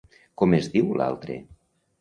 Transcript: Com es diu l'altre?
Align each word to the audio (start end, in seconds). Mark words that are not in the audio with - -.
Com 0.41 0.55
es 0.59 0.71
diu 0.77 0.89
l'altre? 1.03 1.39